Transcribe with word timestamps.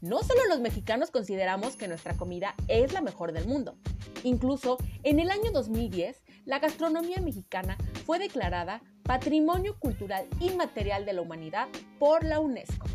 No 0.00 0.22
solo 0.22 0.40
los 0.48 0.60
mexicanos 0.60 1.10
consideramos 1.10 1.76
que 1.76 1.88
nuestra 1.88 2.16
comida 2.16 2.54
es 2.68 2.92
la 2.92 3.00
mejor 3.00 3.32
del 3.32 3.46
mundo. 3.46 3.76
Incluso 4.24 4.78
en 5.02 5.20
el 5.20 5.30
año 5.30 5.50
2010, 5.52 6.22
la 6.44 6.60
gastronomía 6.60 7.20
mexicana 7.20 7.76
fue 8.06 8.18
declarada 8.18 8.80
Patrimonio 9.02 9.76
Cultural 9.78 10.26
Inmaterial 10.40 11.04
de 11.04 11.12
la 11.12 11.22
Humanidad 11.22 11.68
por 11.98 12.24
la 12.24 12.40
UNESCO. 12.40 12.86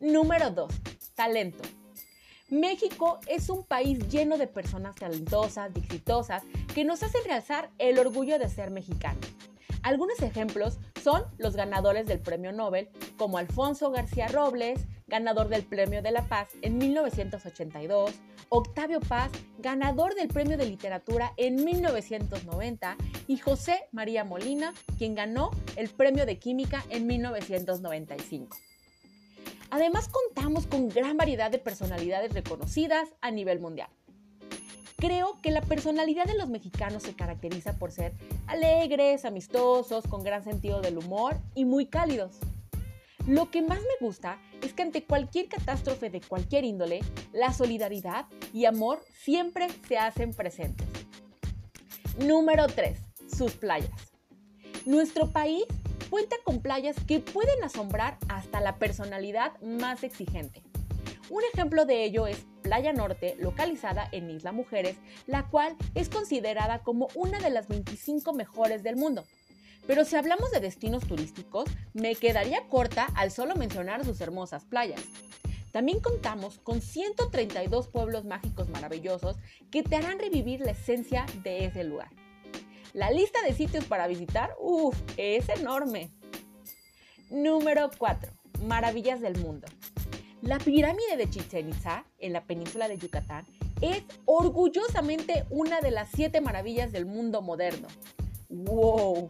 Número 0.00 0.50
2. 0.50 0.72
Talento. 1.16 1.64
México 2.50 3.18
es 3.26 3.50
un 3.50 3.64
país 3.64 3.98
lleno 4.08 4.38
de 4.38 4.46
personas 4.46 4.94
talentosas, 4.94 5.74
exitosas, 5.74 6.44
que 6.72 6.84
nos 6.84 7.02
hacen 7.02 7.24
realzar 7.24 7.70
el 7.78 7.98
orgullo 7.98 8.38
de 8.38 8.48
ser 8.48 8.70
mexicanos. 8.70 9.26
Algunos 9.82 10.22
ejemplos 10.22 10.78
son 11.02 11.24
los 11.36 11.56
ganadores 11.56 12.06
del 12.06 12.20
Premio 12.20 12.52
Nobel, 12.52 12.88
como 13.16 13.38
Alfonso 13.38 13.90
García 13.90 14.28
Robles, 14.28 14.86
ganador 15.08 15.48
del 15.48 15.64
Premio 15.64 16.00
de 16.00 16.12
la 16.12 16.28
Paz 16.28 16.48
en 16.62 16.78
1982, 16.78 18.12
Octavio 18.50 19.00
Paz, 19.00 19.32
ganador 19.58 20.14
del 20.14 20.28
Premio 20.28 20.56
de 20.56 20.66
Literatura 20.66 21.32
en 21.36 21.64
1990, 21.64 22.96
y 23.26 23.36
José 23.38 23.80
María 23.90 24.22
Molina, 24.22 24.72
quien 24.96 25.16
ganó 25.16 25.50
el 25.74 25.88
Premio 25.88 26.24
de 26.24 26.38
Química 26.38 26.84
en 26.88 27.06
1995. 27.08 28.56
Además 29.70 30.08
contamos 30.08 30.66
con 30.66 30.88
gran 30.88 31.16
variedad 31.16 31.50
de 31.50 31.58
personalidades 31.58 32.32
reconocidas 32.32 33.08
a 33.20 33.30
nivel 33.30 33.60
mundial. 33.60 33.88
Creo 34.96 35.38
que 35.42 35.52
la 35.52 35.60
personalidad 35.60 36.24
de 36.24 36.36
los 36.36 36.48
mexicanos 36.48 37.04
se 37.04 37.14
caracteriza 37.14 37.78
por 37.78 37.92
ser 37.92 38.14
alegres, 38.46 39.24
amistosos, 39.24 40.04
con 40.08 40.24
gran 40.24 40.42
sentido 40.42 40.80
del 40.80 40.98
humor 40.98 41.36
y 41.54 41.64
muy 41.64 41.86
cálidos. 41.86 42.38
Lo 43.26 43.50
que 43.50 43.62
más 43.62 43.78
me 43.78 44.06
gusta 44.06 44.40
es 44.62 44.72
que 44.72 44.82
ante 44.82 45.04
cualquier 45.04 45.48
catástrofe 45.48 46.10
de 46.10 46.20
cualquier 46.20 46.64
índole, 46.64 47.00
la 47.32 47.52
solidaridad 47.52 48.26
y 48.52 48.64
amor 48.64 49.00
siempre 49.22 49.68
se 49.86 49.98
hacen 49.98 50.32
presentes. 50.32 50.88
Número 52.18 52.66
3. 52.66 52.98
Sus 53.36 53.52
playas. 53.52 53.90
Nuestro 54.86 55.30
país 55.30 55.64
cuenta 56.10 56.36
con 56.44 56.60
playas 56.60 56.96
que 57.06 57.20
pueden 57.20 57.62
asombrar 57.62 58.18
hasta 58.28 58.60
la 58.60 58.76
personalidad 58.76 59.60
más 59.60 60.02
exigente. 60.02 60.62
Un 61.30 61.42
ejemplo 61.52 61.84
de 61.84 62.04
ello 62.04 62.26
es 62.26 62.46
Playa 62.62 62.92
Norte, 62.92 63.36
localizada 63.38 64.08
en 64.12 64.30
Isla 64.30 64.52
Mujeres, 64.52 64.96
la 65.26 65.48
cual 65.48 65.76
es 65.94 66.08
considerada 66.08 66.78
como 66.80 67.08
una 67.14 67.38
de 67.38 67.50
las 67.50 67.68
25 67.68 68.32
mejores 68.32 68.82
del 68.82 68.96
mundo. 68.96 69.24
Pero 69.86 70.04
si 70.04 70.16
hablamos 70.16 70.50
de 70.50 70.60
destinos 70.60 71.06
turísticos, 71.06 71.68
me 71.92 72.14
quedaría 72.14 72.66
corta 72.68 73.08
al 73.14 73.30
solo 73.30 73.56
mencionar 73.56 74.04
sus 74.04 74.20
hermosas 74.20 74.64
playas. 74.64 75.02
También 75.70 76.00
contamos 76.00 76.58
con 76.58 76.80
132 76.80 77.88
pueblos 77.88 78.24
mágicos 78.24 78.68
maravillosos 78.70 79.36
que 79.70 79.82
te 79.82 79.96
harán 79.96 80.18
revivir 80.18 80.60
la 80.60 80.72
esencia 80.72 81.26
de 81.42 81.66
ese 81.66 81.84
lugar. 81.84 82.08
La 82.94 83.10
lista 83.10 83.42
de 83.42 83.52
sitios 83.52 83.84
para 83.84 84.06
visitar, 84.06 84.54
uff, 84.58 84.96
es 85.16 85.48
enorme. 85.50 86.10
Número 87.30 87.90
4. 87.98 88.32
Maravillas 88.62 89.20
del 89.20 89.38
mundo. 89.38 89.66
La 90.40 90.58
pirámide 90.58 91.16
de 91.16 91.28
Chichen 91.28 91.68
Itza, 91.68 92.06
en 92.18 92.32
la 92.32 92.44
península 92.44 92.88
de 92.88 92.96
Yucatán, 92.96 93.44
es 93.82 94.02
orgullosamente 94.24 95.44
una 95.50 95.80
de 95.80 95.90
las 95.90 96.08
siete 96.10 96.40
maravillas 96.40 96.90
del 96.90 97.04
mundo 97.04 97.42
moderno. 97.42 97.88
¡Wow! 98.48 99.28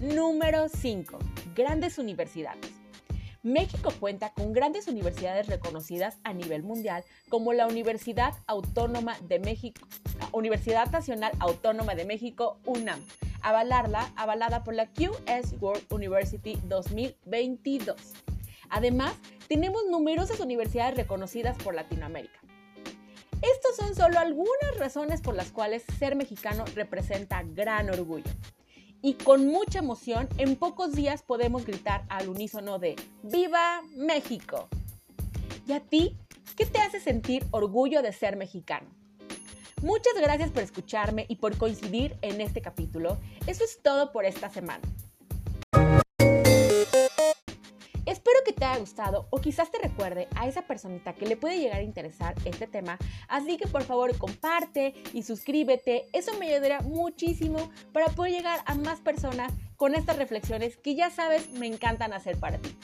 Número 0.00 0.68
5. 0.68 1.18
Grandes 1.54 1.98
universidades. 1.98 2.72
México 3.44 3.92
cuenta 4.00 4.32
con 4.32 4.54
grandes 4.54 4.88
universidades 4.88 5.46
reconocidas 5.46 6.18
a 6.24 6.32
nivel 6.32 6.62
mundial 6.62 7.04
como 7.28 7.52
la 7.52 7.66
Universidad 7.66 8.32
Autónoma 8.46 9.18
de 9.28 9.38
México, 9.38 9.86
Universidad 10.34 10.90
Nacional 10.90 11.32
Autónoma 11.38 11.94
de 11.94 12.04
México, 12.04 12.58
UNAM, 12.66 13.00
avalarla, 13.40 14.12
avalada 14.16 14.64
por 14.64 14.74
la 14.74 14.86
QS 14.86 15.54
World 15.60 15.84
University 15.90 16.58
2022. 16.64 17.96
Además, 18.68 19.14
tenemos 19.48 19.82
numerosas 19.90 20.40
universidades 20.40 20.96
reconocidas 20.96 21.56
por 21.62 21.74
Latinoamérica. 21.74 22.40
Estos 23.42 23.76
son 23.76 23.94
solo 23.94 24.18
algunas 24.18 24.78
razones 24.78 25.20
por 25.20 25.34
las 25.34 25.50
cuales 25.50 25.84
ser 25.98 26.16
mexicano 26.16 26.64
representa 26.74 27.42
gran 27.42 27.90
orgullo 27.90 28.30
y 29.04 29.14
con 29.14 29.46
mucha 29.48 29.80
emoción 29.80 30.30
en 30.38 30.56
pocos 30.56 30.94
días 30.94 31.22
podemos 31.22 31.66
gritar 31.66 32.06
al 32.08 32.30
unísono 32.30 32.78
de 32.78 32.96
¡Viva 33.22 33.82
México! 33.94 34.68
¿Y 35.66 35.72
a 35.72 35.80
ti? 35.80 36.16
¿Qué 36.56 36.64
te 36.64 36.78
hace 36.78 37.00
sentir 37.00 37.44
orgullo 37.50 38.00
de 38.00 38.14
ser 38.14 38.36
mexicano? 38.36 39.03
Muchas 39.84 40.14
gracias 40.18 40.50
por 40.50 40.62
escucharme 40.62 41.26
y 41.28 41.36
por 41.36 41.58
coincidir 41.58 42.16
en 42.22 42.40
este 42.40 42.62
capítulo. 42.62 43.18
Eso 43.46 43.64
es 43.64 43.82
todo 43.82 44.12
por 44.12 44.24
esta 44.24 44.48
semana. 44.48 44.80
Espero 48.06 48.38
que 48.46 48.54
te 48.54 48.64
haya 48.64 48.78
gustado 48.78 49.26
o 49.28 49.42
quizás 49.42 49.70
te 49.70 49.76
recuerde 49.76 50.26
a 50.36 50.48
esa 50.48 50.62
personita 50.62 51.12
que 51.12 51.26
le 51.26 51.36
puede 51.36 51.58
llegar 51.58 51.80
a 51.80 51.82
interesar 51.82 52.34
este 52.46 52.66
tema, 52.66 52.96
así 53.28 53.58
que 53.58 53.68
por 53.68 53.82
favor 53.82 54.16
comparte 54.16 54.94
y 55.12 55.22
suscríbete, 55.22 56.06
eso 56.14 56.32
me 56.38 56.48
ayudará 56.48 56.80
muchísimo 56.80 57.70
para 57.92 58.06
poder 58.06 58.32
llegar 58.32 58.60
a 58.64 58.76
más 58.76 59.00
personas 59.00 59.52
con 59.76 59.94
estas 59.94 60.16
reflexiones 60.16 60.78
que 60.78 60.94
ya 60.94 61.10
sabes 61.10 61.50
me 61.50 61.66
encantan 61.66 62.14
hacer 62.14 62.38
para 62.40 62.56
ti. 62.56 62.74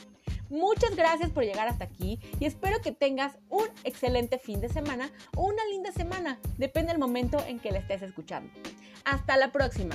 Muchas 0.50 0.97
gracias 0.97 1.31
por 1.31 1.44
llegar 1.44 1.69
hasta 1.69 1.84
aquí 1.84 2.19
y 2.41 2.44
espero 2.44 2.81
que 2.81 2.91
tengas 2.91 3.38
un 3.49 3.69
excelente 3.84 4.38
fin 4.38 4.61
de 4.61 4.69
semana 4.69 5.11
o 5.37 5.44
una 5.44 5.64
linda 5.67 5.93
semana, 5.93 6.41
depende 6.58 6.91
del 6.91 7.00
momento 7.00 7.38
en 7.47 7.61
que 7.61 7.70
la 7.70 7.79
estés 7.79 8.02
escuchando. 8.02 8.52
Hasta 9.05 9.37
la 9.37 9.52
próxima. 9.52 9.94